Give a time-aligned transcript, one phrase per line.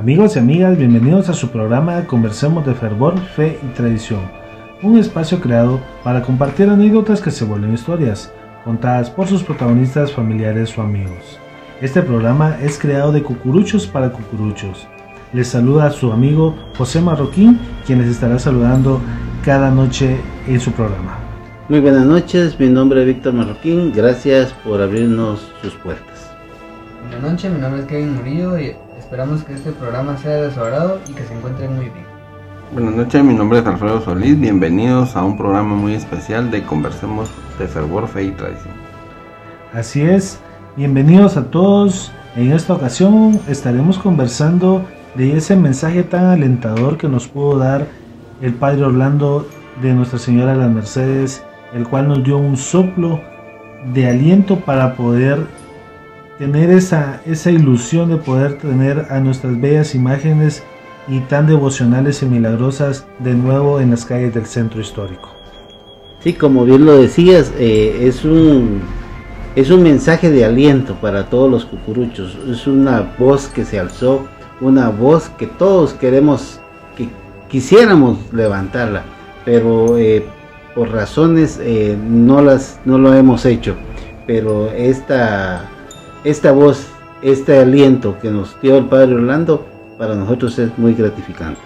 [0.00, 4.22] Amigos y amigas, bienvenidos a su programa Conversemos de Fervor, Fe y Tradición,
[4.80, 8.32] un espacio creado para compartir anécdotas que se vuelven historias,
[8.64, 11.38] contadas por sus protagonistas, familiares o amigos.
[11.82, 14.88] Este programa es creado de cucuruchos para cucuruchos.
[15.34, 19.02] Les saluda a su amigo José Marroquín, quien les estará saludando
[19.44, 20.16] cada noche
[20.48, 21.18] en su programa.
[21.68, 26.34] Muy buenas noches, mi nombre es Víctor Marroquín, gracias por abrirnos sus puertas.
[27.02, 28.74] Buenas noches, mi nombre es Kevin Murillo y
[29.10, 32.06] Esperamos que este programa sea de su agrado y que se encuentren muy bien.
[32.72, 34.38] Buenas noches, mi nombre es Alfredo Solís.
[34.38, 37.28] Bienvenidos a un programa muy especial de Conversemos
[37.58, 38.72] de Fervor, Fe y Tradición.
[39.74, 40.38] Así es,
[40.76, 42.12] bienvenidos a todos.
[42.36, 44.84] En esta ocasión estaremos conversando
[45.16, 47.88] de ese mensaje tan alentador que nos pudo dar
[48.40, 49.44] el Padre Orlando
[49.82, 51.42] de Nuestra Señora de las Mercedes,
[51.74, 53.20] el cual nos dio un soplo
[53.92, 55.48] de aliento para poder
[56.40, 60.62] tener esa, esa ilusión de poder tener a nuestras bellas imágenes
[61.06, 65.28] y tan devocionales y milagrosas de nuevo en las calles del centro histórico.
[66.20, 68.80] Sí, como bien lo decías, eh, es un
[69.54, 72.38] es un mensaje de aliento para todos los cucuruchos.
[72.48, 74.26] Es una voz que se alzó,
[74.62, 76.58] una voz que todos queremos,
[76.96, 77.10] que
[77.50, 79.02] quisiéramos levantarla,
[79.44, 80.24] pero eh,
[80.74, 83.76] por razones eh, no las no lo hemos hecho.
[84.26, 85.68] Pero esta
[86.24, 86.86] esta voz,
[87.22, 89.66] este aliento que nos dio el Padre Orlando,
[89.98, 91.60] para nosotros es muy gratificante.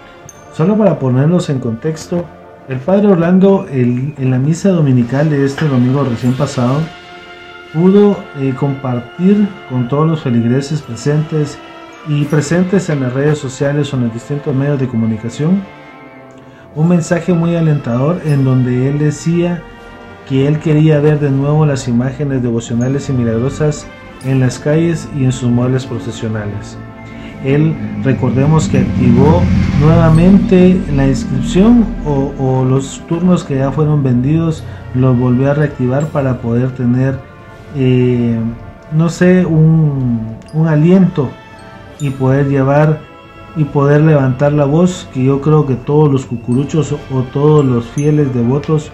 [0.53, 2.25] Solo para ponernos en contexto,
[2.67, 6.79] el Padre Orlando en la misa dominical de este domingo recién pasado
[7.73, 11.59] pudo eh, compartir con todos los feligreses presentes
[12.07, 15.61] y presentes en las redes sociales o en los distintos medios de comunicación
[16.75, 19.61] un mensaje muy alentador en donde él decía
[20.27, 23.85] que él quería ver de nuevo las imágenes devocionales y milagrosas
[24.25, 26.77] en las calles y en sus muebles procesionales.
[27.43, 29.43] Él, recordemos que activó
[29.79, 34.63] nuevamente la inscripción o, los turnos que ya fueron vendidos,
[34.95, 37.19] los volvió a reactivar para poder tener,
[37.75, 38.39] eh,
[38.91, 41.29] no sé, un, un aliento
[41.99, 42.99] y poder llevar
[43.55, 47.85] y poder levantar la voz que yo creo que todos los cucuruchos o todos los
[47.85, 48.91] fieles devotos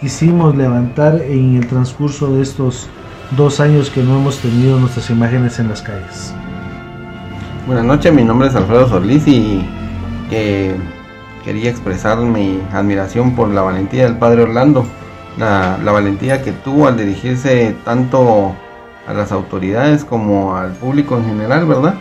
[0.00, 2.88] quisimos levantar en el transcurso de estos
[3.32, 6.32] dos años que no hemos tenido nuestras imágenes en las calles.
[7.66, 9.66] Buenas noches, mi nombre es Alfredo Solís y
[11.44, 14.86] quería expresar mi admiración por la valentía del Padre Orlando,
[15.38, 18.54] la, valentía que tuvo al dirigirse tanto
[19.06, 21.94] a las autoridades como al público en general, ¿verdad?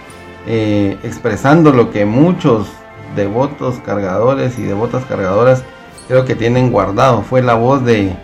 [0.48, 2.68] Eh, expresando lo que muchos
[3.16, 5.64] devotos cargadores y devotas cargadoras
[6.08, 7.22] creo que tienen guardado.
[7.22, 8.16] Fue la voz de,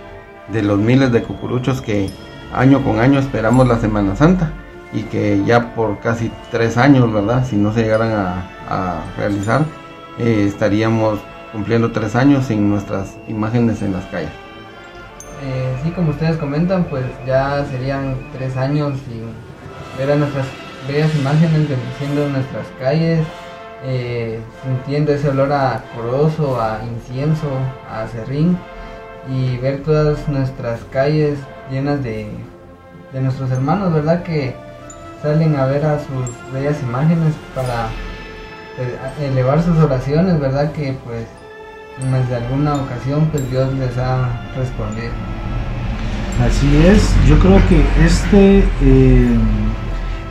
[0.51, 2.09] de los miles de cucuruchos que
[2.53, 4.51] año con año esperamos la Semana Santa
[4.93, 7.45] y que ya por casi tres años, ¿verdad?
[7.45, 9.65] Si no se llegaran a, realizar,
[10.17, 11.19] eh, estaríamos
[11.51, 14.31] cumpliendo tres años sin nuestras imágenes en las calles.
[15.43, 19.25] Eh, sí, como ustedes comentan, pues ya serían tres años sin
[19.97, 20.47] ver a nuestras
[20.87, 23.19] bellas imágenes bendiciendo nuestras calles,
[23.83, 27.49] eh, sintiendo ese olor a corozo, a incienso,
[27.91, 28.57] a serrín
[29.29, 31.37] y ver todas nuestras calles
[31.71, 32.27] llenas de,
[33.13, 34.23] de nuestros hermanos, ¿verdad?
[34.23, 34.55] Que
[35.21, 37.87] salen a ver a sus bellas imágenes para
[38.75, 38.89] pues,
[39.21, 40.71] elevar sus oraciones, ¿verdad?
[40.73, 41.25] Que pues
[42.01, 45.11] en alguna ocasión pues Dios les ha respondido.
[46.43, 49.37] Así es, yo creo que este, eh,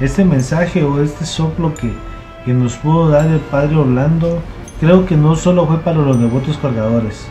[0.00, 1.92] este mensaje o este soplo que,
[2.44, 4.42] que nos pudo dar el Padre Orlando,
[4.80, 7.28] creo que no solo fue para los devotos cargadores,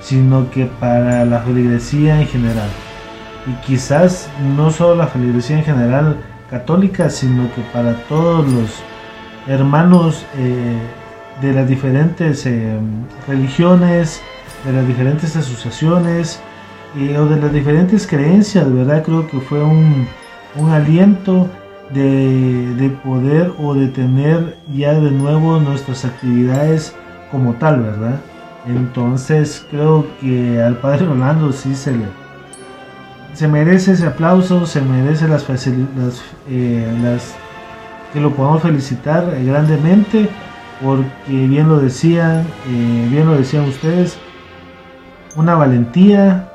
[0.00, 2.68] sino que para la feligresía en general
[3.46, 6.16] y quizás no solo la feligresía en general
[6.50, 8.82] católica, sino que para todos los
[9.46, 10.78] hermanos eh,
[11.40, 12.78] de las diferentes eh,
[13.26, 14.20] religiones,
[14.64, 16.40] de las diferentes asociaciones
[16.94, 19.02] o de las diferentes creencias, ¿verdad?
[19.02, 20.06] Creo que fue un,
[20.70, 21.48] aliento
[21.90, 26.94] de, de, poder o de tener ya de nuevo nuestras actividades
[27.30, 28.20] como tal, ¿verdad?
[28.66, 32.04] Entonces creo que al Padre Rolando sí se le,
[33.34, 35.46] se merece ese aplauso, se merece las,
[36.48, 37.34] eh, las
[38.12, 40.28] que lo podamos felicitar grandemente,
[40.82, 44.18] porque bien lo decían, eh, bien lo decían ustedes,
[45.36, 46.48] una valentía,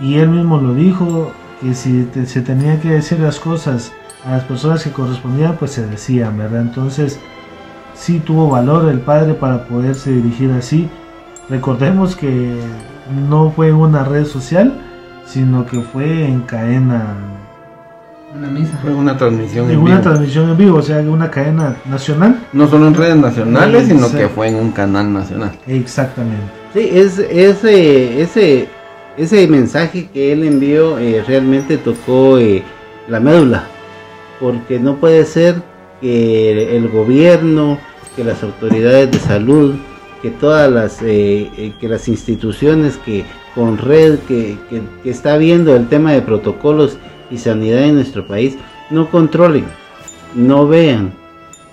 [0.00, 3.92] y él mismo lo dijo, que si se tenía que decir las cosas
[4.24, 6.62] a las personas que correspondían, pues se decían, ¿verdad?
[6.62, 7.18] Entonces,
[7.94, 10.88] sí tuvo valor el padre para poderse dirigir así.
[11.48, 12.56] Recordemos que
[13.28, 14.80] no fue una red social,
[15.30, 17.14] sino que fue en cadena
[18.36, 18.78] Una misa.
[18.82, 20.02] Fue una transmisión En en una vivo.
[20.02, 22.38] transmisión en vivo, o sea, una cadena nacional.
[22.52, 24.18] No solo en redes nacionales, sino Exacto.
[24.18, 25.52] que fue en un canal nacional.
[25.66, 26.44] Exactamente.
[26.72, 28.68] Sí, es, ese, ese,
[29.16, 32.62] ese mensaje que él envió eh, realmente tocó eh,
[33.08, 33.64] la médula,
[34.38, 35.56] porque no puede ser
[36.00, 37.78] que el gobierno,
[38.16, 39.74] que las autoridades de salud,
[40.22, 43.24] que todas las, eh, eh, que las instituciones que
[43.54, 46.98] con red, que, que- está viendo el tema de protocolos
[47.30, 48.56] y sanidad en nuestro país,
[48.90, 49.64] no controlen,
[50.34, 51.12] no vean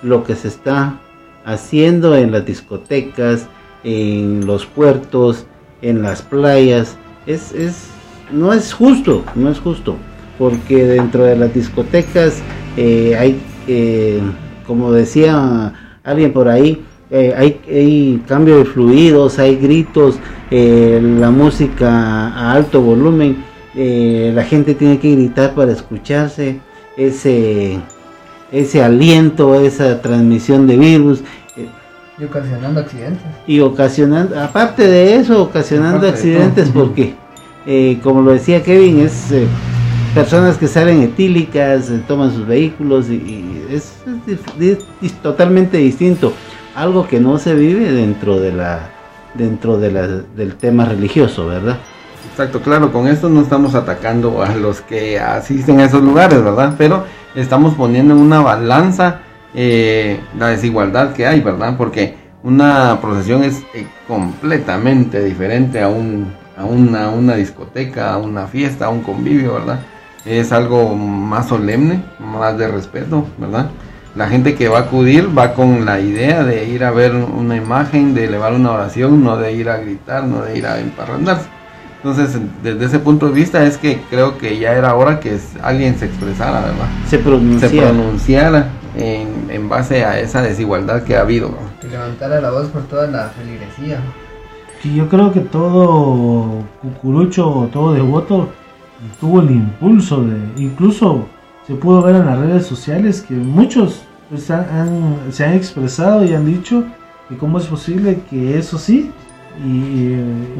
[0.01, 0.99] lo que se está
[1.45, 3.47] haciendo en las discotecas,
[3.83, 5.45] en los puertos,
[5.81, 6.97] en las playas.
[7.25, 7.87] Es, es,
[8.31, 9.95] no es justo, no es justo,
[10.37, 12.41] porque dentro de las discotecas
[12.75, 14.21] eh, hay, eh,
[14.65, 15.73] como decía
[16.03, 20.19] alguien por ahí, eh, hay, hay cambio de fluidos, hay gritos,
[20.51, 21.89] eh, la música
[22.29, 23.37] a alto volumen,
[23.75, 26.59] eh, la gente tiene que gritar para escucharse,
[26.97, 27.79] ese,
[28.51, 31.21] ese aliento, esa transmisión de virus.
[32.19, 33.21] Y ocasionando accidentes.
[33.45, 37.13] y ocasionando, aparte de eso, ocasionando accidentes porque,
[37.67, 39.45] eh, como lo decía Kevin, es eh,
[40.15, 45.77] personas que salen etílicas, toman sus vehículos y, y es, es dif- di- es totalmente
[45.77, 46.33] distinto,
[46.77, 48.91] algo que no se vive dentro de la
[49.33, 51.77] dentro de la, del tema religioso, ¿verdad?
[52.31, 56.75] Exacto, claro, con esto no estamos atacando a los que asisten a esos lugares, ¿verdad?
[56.77, 57.03] Pero
[57.35, 59.21] estamos poniendo en una balanza
[59.55, 61.75] eh, la desigualdad que hay, ¿verdad?
[61.77, 68.45] Porque una procesión es eh, completamente diferente a, un, a una, una discoteca, a una
[68.45, 69.79] fiesta, a un convivio, ¿verdad?
[70.25, 73.69] Es algo más solemne, más de respeto, ¿verdad?
[74.17, 77.55] La gente que va a acudir va con la idea de ir a ver una
[77.55, 81.45] imagen, de elevar una oración, no de ir a gritar, no de ir a emparrandarse.
[81.97, 85.99] Entonces, desde ese punto de vista es que creo que ya era hora que alguien
[85.99, 86.87] se expresara, ¿verdad?
[87.05, 87.69] Se Se pronuncia.
[87.69, 91.51] pronunciara en, en base a esa desigualdad que ha habido.
[91.79, 93.99] Que levantara la voz por toda la feligresía.
[94.83, 98.49] Y yo creo que todo cucurucho o todo devoto
[99.19, 101.27] tuvo el impulso de, incluso
[101.67, 106.23] se pudo ver en las redes sociales que muchos pues, han- han- se han expresado
[106.25, 106.83] y han dicho
[107.29, 109.11] que cómo es posible que eso sí
[109.65, 110.13] y,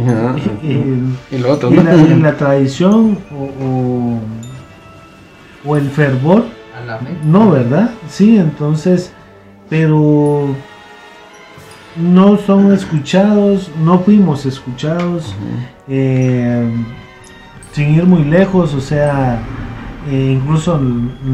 [0.03, 0.35] Ajá.
[0.63, 1.83] y- y- Y lo otro, y ¿no?
[1.83, 4.19] la, y la tradición o, o-
[5.69, 6.45] o el fervor
[6.81, 7.05] A la fe.
[7.23, 7.91] no, ¿verdad?
[8.09, 9.11] Sí, entonces,
[9.69, 10.47] pero
[11.95, 15.35] no son escuchados, no fuimos escuchados,
[15.87, 16.69] eh,
[17.73, 19.39] sin ir muy lejos, o sea,
[20.07, 20.79] eh, incluso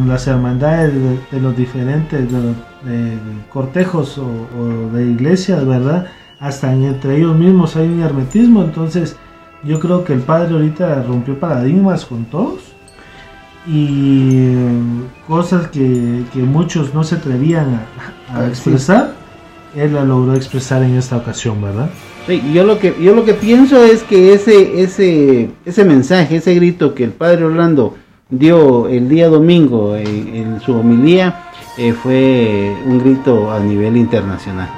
[0.08, 2.56] las hermandades de, de los diferentes de los-
[2.86, 3.18] de
[3.52, 4.26] cortejos o,
[4.60, 6.08] o de iglesias, ¿verdad?
[6.40, 9.16] Hasta en- entre ellos mismos hay un hermetismo, entonces
[9.64, 12.74] yo creo que el padre ahorita rompió paradigmas con todos
[13.66, 14.56] y eh,
[15.28, 17.80] cosas que, que muchos no se atrevían
[18.30, 18.50] a, a Ah, sí.
[18.50, 19.14] expresar,
[19.76, 21.90] él la logró expresar en esta ocasión, ¿verdad?
[22.28, 26.56] Sí, yo lo que yo lo que pienso es que ese ese ese mensaje, ese
[26.56, 27.96] grito que el padre Orlando
[28.40, 31.44] dio el día domingo en, en su homilía
[31.78, 34.70] eh, fue un grito a nivel internacional,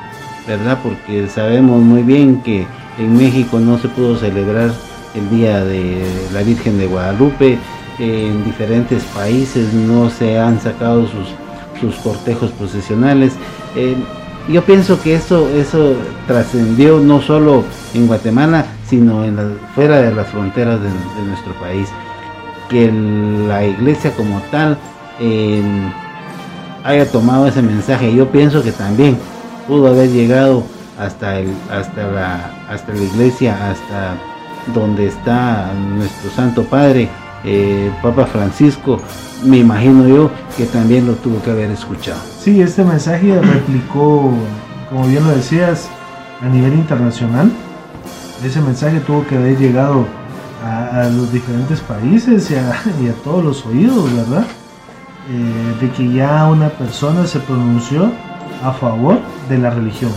[0.47, 0.79] ¿verdad?
[0.83, 2.65] Porque sabemos muy bien que
[2.97, 4.71] en México no se pudo celebrar
[5.13, 6.01] el día de
[6.33, 7.57] la Virgen de Guadalupe,
[7.99, 11.27] en diferentes países no se han sacado sus
[11.81, 13.33] sus cortejos procesionales.
[13.75, 13.95] Eh,
[14.47, 15.93] yo pienso que eso, eso
[16.25, 20.89] trascendió no solo en Guatemala, sino en la- fuera de las fronteras de
[21.27, 21.89] nuestro país.
[22.69, 24.77] Que la iglesia como tal
[25.19, 25.61] eh,
[26.83, 28.13] haya tomado ese mensaje.
[28.13, 29.17] Yo pienso que también
[29.67, 30.63] pudo haber llegado
[30.99, 34.15] hasta, el, hasta, la, hasta la iglesia, hasta
[34.73, 37.09] donde está nuestro Santo Padre,
[37.43, 38.99] eh, Papa Francisco.
[39.43, 42.19] Me imagino yo que también lo tuvo que haber escuchado.
[42.39, 44.31] Sí, este mensaje replicó,
[44.89, 45.89] como bien lo decías,
[46.41, 47.51] a nivel internacional.
[48.43, 50.05] Ese mensaje tuvo que haber llegado
[50.65, 54.45] a, a los diferentes países y a, y a todos los oídos, ¿verdad?
[55.29, 58.11] Eh, de que ya una persona se pronunció
[58.63, 59.19] a favor
[59.49, 60.11] de la religión.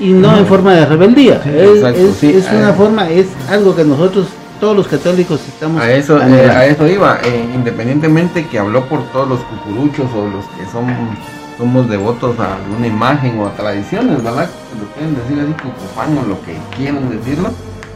[0.00, 1.40] Y no en forma de rebeldía.
[1.42, 2.74] Sí, es exacto, es- sí, es una eh.
[2.74, 4.26] forma, es algo que nosotros,
[4.60, 9.04] todos los católicos, estamos A eso, eh, a eso iba, eh, independientemente que habló por
[9.12, 10.86] todos los cucuruchos o los que son,
[11.56, 14.48] somos devotos a alguna imagen o a tradiciones, ¿verdad?
[14.80, 17.50] Lo pueden decir así, cucufán o lo que quieran decirlo.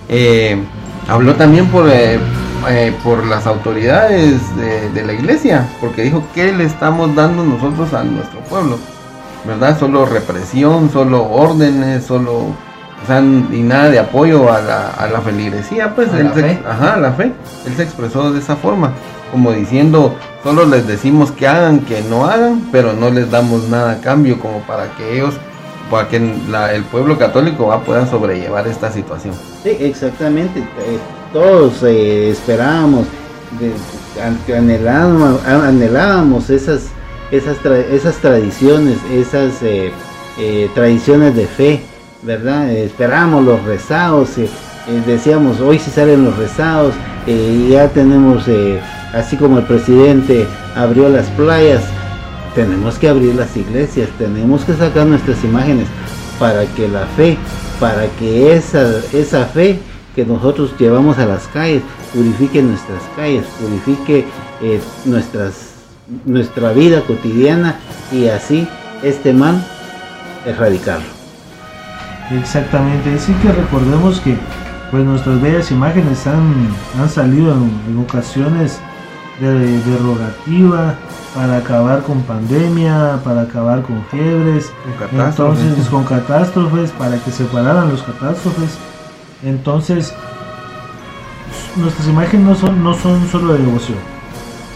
[0.09, 0.63] Eh,
[1.09, 2.19] habló también por, eh,
[2.69, 7.93] eh, por las autoridades de, de la iglesia, porque dijo, ¿qué le estamos dando nosotros
[7.95, 8.79] a nuestro pueblo?
[9.45, 9.79] ¿Verdad?
[9.79, 12.33] Solo represión, solo órdenes, solo
[13.03, 16.35] o sea, y nada de apoyo a la, a la feligresía, pues A él la
[16.35, 16.63] se, fe.
[16.69, 17.33] ajá, la fe.
[17.67, 18.93] Él se expresó de esa forma.
[19.33, 23.93] como diciendo, solo les decimos que hagan, que no hagan, pero no les damos nada
[23.95, 25.35] a cambio como para que ellos,
[25.93, 29.35] para que el pueblo católico va a poder sobrellevar esta situación.
[29.63, 30.61] Sí, exactamente.
[30.61, 30.99] Eh,
[31.35, 33.07] todos eh, esperábamos,
[34.51, 36.85] anhelábamos, anhelábamos esas,
[37.31, 39.93] esas, esas tradiciones, esas eh,
[40.75, 41.83] tradiciones de fe,
[42.23, 42.71] ¿verdad?
[42.71, 44.31] esperábamos los rezados.
[45.05, 46.95] decíamos, hoy si salen los rezados,
[47.69, 48.47] ya tenemos
[49.13, 51.83] así como el presidente abrió las playas,
[52.55, 55.87] tenemos que abrir las iglesias, tenemos que sacar nuestras imágenes
[56.39, 57.37] para que la fe,
[57.81, 59.79] para que esa, esa fe
[60.15, 61.83] que nosotros llevamos a las calles
[62.13, 64.27] purifique nuestras calles, purifique
[64.61, 65.75] eh, nuestras,
[66.25, 67.77] nuestra vida cotidiana
[68.11, 68.69] y así
[69.03, 69.65] este mal
[70.47, 71.07] erradicarlo.
[72.31, 74.37] Exactamente, así que recordemos que
[74.91, 76.69] pues nuestras bellas imágenes han,
[76.99, 77.55] han salido
[77.89, 78.79] en ocasiones
[79.41, 80.95] de derogativa
[81.35, 84.71] para acabar con pandemia, para acabar con fiebres,
[85.11, 88.77] con entonces con catástrofes, para que se pararan los catástrofes.
[89.43, 90.15] Entonces,
[91.77, 93.99] nuestras imágenes no son, no son solo de devoción,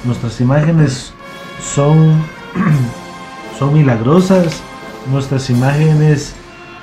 [0.04, 1.12] nuestras imágenes
[1.60, 2.22] son,
[3.58, 4.60] son milagrosas,
[5.12, 6.34] nuestras imágenes,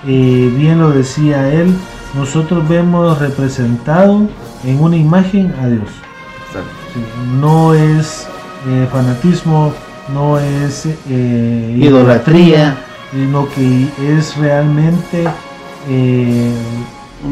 [0.06, 1.75] eh, bien lo decía él,
[2.13, 4.27] nosotros vemos representado
[4.63, 5.89] en una imagen a Dios.
[7.39, 8.23] No es
[8.67, 9.74] eh, fanatismo,
[10.13, 12.77] no es eh, idolatría,
[13.12, 15.25] sino que es realmente
[15.89, 16.51] eh,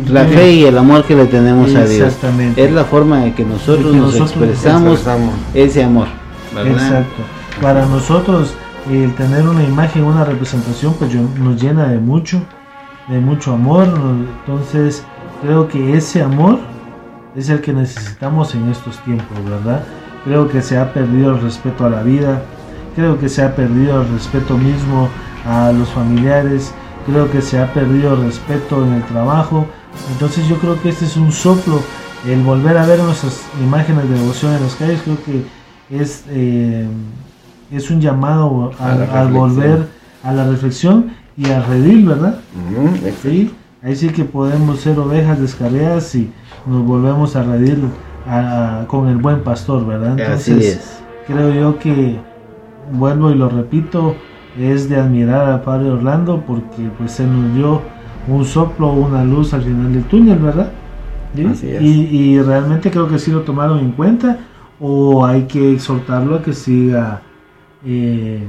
[0.07, 2.13] la fe y el amor que le tenemos a Dios.
[2.55, 5.05] Es la forma en que nosotros, nos expresamos,
[5.53, 6.07] ese amor.
[6.65, 7.23] Exacto.
[7.61, 8.53] Para nosotros
[8.89, 12.41] el tener una imagen, una representación, pues nos llena de mucho,
[13.07, 13.87] de mucho amor.
[14.45, 15.03] Entonces
[15.41, 16.59] creo que ese amor
[17.35, 19.83] es el que necesitamos en estos tiempos, ¿verdad?
[20.23, 22.43] Creo que se ha perdido el respeto a la vida,
[22.95, 25.09] creo que se ha perdido el respeto mismo
[25.45, 26.73] a los familiares,
[27.05, 29.65] creo que se ha perdido el respeto en el trabajo.
[30.11, 31.81] Entonces yo creo que este es un soplo,
[32.27, 35.43] el volver a ver nuestras imágenes de devoción en las calles, creo que
[35.89, 36.87] es, eh,
[37.71, 39.87] es un llamado a, volver
[40.23, 42.39] a la reflexión y a redil, ¿verdad?
[43.21, 46.31] sí, ahí sí que podemos ser ovejas descarriadas y
[46.65, 47.79] nos volvemos a reír
[48.87, 50.19] con el buen pastor, ¿verdad?
[50.19, 52.17] Entonces, creo yo que,
[52.91, 54.15] vuelvo y lo repito,
[54.59, 57.81] es de admirar al Padre Orlando porque pues se nos dio
[58.27, 60.71] un soplo, una luz al final del túnel, ¿verdad?
[61.33, 64.39] Y, realmente creo que sí lo tomaron en cuenta
[64.79, 67.21] o hay que exhortarlo a que siga...
[67.85, 68.43] Eh,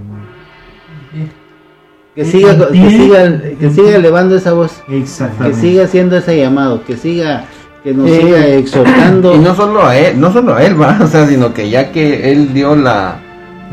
[2.14, 6.96] que siga, que siga, que siga elevando esa voz, que siga haciendo ese llamado, que
[6.98, 7.46] siga
[7.82, 9.34] que nos siga exhortando.
[9.34, 11.92] Y no solo a él, no solo a él, va, o sea, sino que ya
[11.92, 13.16] que él dio la,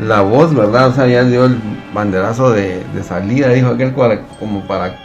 [0.00, 0.88] la voz, ¿verdad?
[0.88, 1.56] O sea, ya dio el
[1.94, 3.92] banderazo de, salida, dijo aquel
[4.38, 4.96] como para,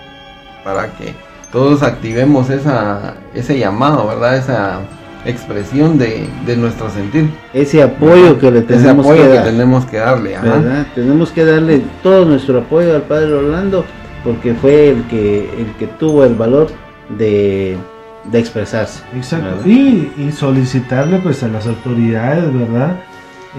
[0.63, 1.13] para que
[1.51, 4.37] todos activemos esa, ese llamado, ¿verdad?
[4.37, 4.79] Esa
[5.25, 7.29] expresión de, nuestro sentir.
[7.53, 10.85] Ese apoyo que le tenemos que, tenemos que darle, ¿verdad?
[10.93, 13.85] Tenemos que darle todo nuestro apoyo al Padre Orlando
[14.23, 16.67] porque fue el que, el que tuvo el valor
[17.17, 17.77] de
[18.31, 19.01] de expresarse.
[19.15, 19.67] Exacto.
[19.67, 22.97] Y, solicitarle pues a las autoridades, ¿verdad?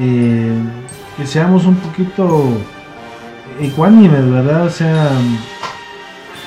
[0.00, 0.52] Eh,
[1.16, 2.48] que seamos un poquito
[3.60, 4.66] ecuánimes, ¿verdad?
[4.66, 5.10] O sea,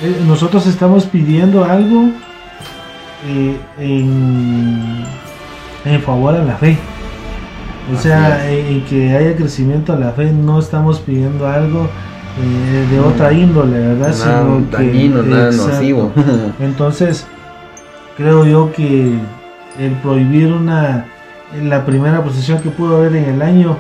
[0.04, 2.10] eh, nosotros estamos pidiendo algo
[3.28, 5.04] eh, en,
[5.86, 6.78] en, favor a la fe.
[7.94, 11.90] O sea, en, que haya crecimiento a la fe, no estamos pidiendo algo
[12.90, 14.16] de otra índole, ¿verdad?
[14.18, 16.14] Nada dañino, nada nocivo.
[16.60, 17.26] Entonces,
[18.20, 19.18] creo yo que
[19.80, 21.06] el prohibir una
[21.64, 23.78] la primera procesión que pudo haber en el año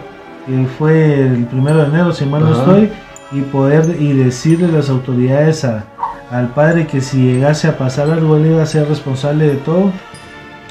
[0.48, 2.89] que fue el primero de enero si mal no estoy
[3.34, 5.84] y poder y decirle a las autoridades a,
[6.31, 9.91] al padre que si llegase a pasar algo él iba a ser responsable de todo.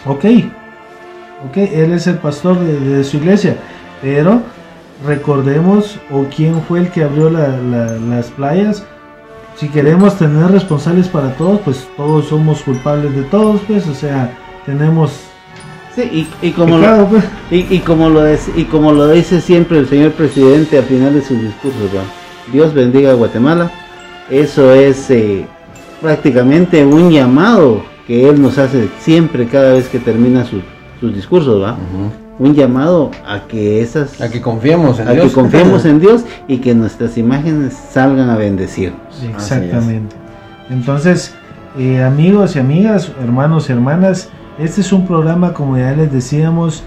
[0.06, 0.25] Ok
[1.46, 3.54] ok él es el pastor de, su iglesia
[4.00, 4.40] pero
[5.06, 8.82] recordemos o quién fue el que abrió las playas
[9.58, 14.32] si queremos tener responsables para todos, pues todos somos culpables de todos, pues, o sea,
[14.64, 15.12] tenemos
[15.94, 17.24] Sí, y, como lo, pues.
[17.50, 21.40] y, como lo y como lo dice siempre el señor presidente al final de sus
[21.40, 21.90] discursos,
[22.52, 23.72] Dios bendiga a Guatemala.
[24.30, 25.44] Eso es eh,
[26.00, 30.62] prácticamente un llamado que él nos hace siempre cada vez que termina sus
[31.14, 31.76] discursos, ¿va?
[32.38, 36.59] Un llamado a que esas a que confiemos en Dios que confiemos en Dios y
[36.59, 40.14] que nuestras imágenes salgan a bendecirnos exactamente.
[40.71, 41.35] Entonces
[41.78, 44.28] eh, amigos y amigas hermanos y hermanas
[44.59, 46.83] este es un programa como ya les decíamos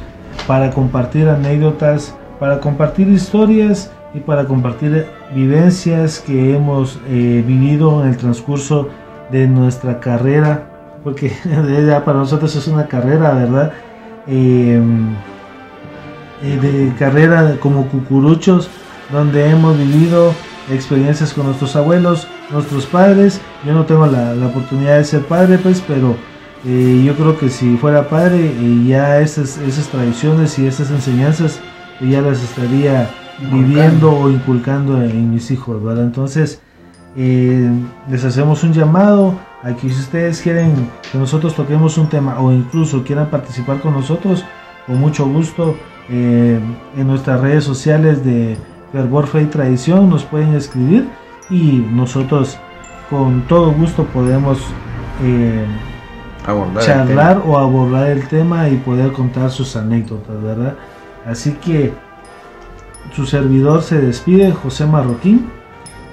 [0.47, 8.09] para compartir anécdotas, para compartir historias y para compartir vivencias que hemos eh, vivido en
[8.09, 8.89] el transcurso
[9.31, 10.67] de nuestra carrera,
[11.03, 11.31] porque
[11.87, 13.71] ya para nosotros es una carrera, ¿verdad?
[14.27, 15.15] Em,
[16.43, 18.69] eh, de carrera como cucuruchos,
[19.11, 20.33] donde hemos vivido
[20.71, 23.41] experiencias con nuestros abuelos, nuestros padres.
[23.65, 26.15] Yo no tengo la, oportunidad de ser padre, pues, pero
[26.65, 28.53] eh, yo creo que si fuera padre,
[28.85, 31.59] ya esas, esas tradiciones y esas enseñanzas
[31.99, 33.09] ya las estaría
[33.51, 36.03] viviendo o inculcando en mis hijos, ¿verdad?
[36.03, 36.61] Entonces,
[37.15, 37.69] eh,
[38.09, 42.51] les hacemos un llamado a que si ustedes quieren que nosotros toquemos un tema o
[42.51, 44.45] incluso quieran participar con nosotros,
[44.85, 45.75] con mucho gusto,
[46.11, 46.59] eh,
[46.97, 48.57] en nuestras redes sociales de
[48.91, 51.07] Fervor, Fe y Tradición nos pueden escribir
[51.49, 52.57] y nosotros
[53.09, 54.59] con todo gusto podemos
[55.23, 55.65] eh,
[56.79, 60.75] charlar o abordar el tema y poder contar sus anécdotas, ¿verdad?
[61.25, 61.93] Así que
[63.15, 65.49] su servidor se despide, José Marroquín.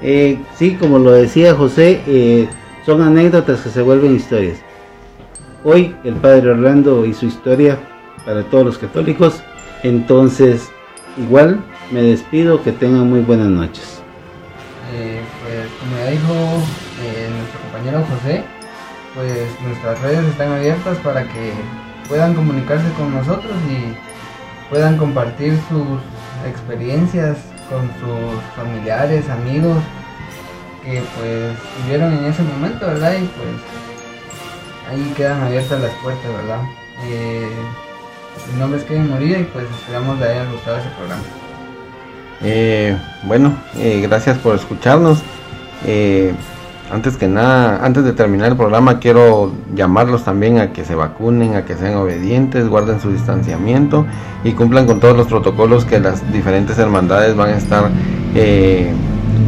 [0.03, 2.49] Eh, sí, como lo decía José, eh,
[2.87, 4.59] son anécdotas que se vuelven historias.
[5.65, 7.79] Hoy el Padre Orlando y su historia
[8.25, 9.43] para todos los católicos.
[9.83, 10.71] Entonces,
[11.17, 14.03] igual me despido, que tengan muy buenas noches.
[14.93, 16.35] Eh, pues como ya dijo
[17.39, 18.45] nuestro compañero José,
[19.15, 21.53] pues nuestras redes están abiertas para que
[22.09, 26.01] puedan comunicarse con nosotros y puedan compartir sus
[26.49, 29.79] experiencias con sus familiares, amigos
[30.85, 33.13] que pues vivieron en ese momento, ¿verdad?
[33.15, 33.51] Y pues
[34.91, 36.63] ahí quedan abiertas las puertas, ¿verdad?
[37.07, 37.49] Eh,
[38.53, 41.23] mi nombre es Kevin Moría y pues esperamos le haya gustado ese programa.
[42.43, 45.23] Eh, bueno, eh, gracias por escucharnos.
[45.85, 46.33] Eh,
[46.91, 51.55] antes que nada, antes de terminar el programa, quiero llamarlos también a que se vacunen,
[51.55, 54.07] a que sean obedientes, guarden su distanciamiento
[54.43, 57.91] y cumplan con todos los protocolos que las diferentes hermandades van a estar
[58.35, 58.91] eh,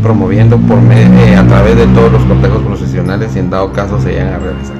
[0.03, 4.11] promoviendo por eh, a través de todos los cortejos profesionales y en dado caso se
[4.11, 4.77] vayan a realizar.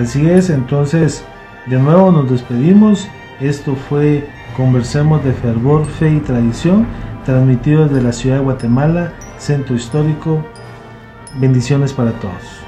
[0.00, 1.24] Así es, entonces
[1.66, 3.08] de nuevo nos despedimos.
[3.40, 6.86] Esto fue Conversemos de Fervor, Fe y Tradición,
[7.24, 10.44] transmitido desde la ciudad de Guatemala, Centro Histórico
[11.36, 12.63] Bendiciones para todos.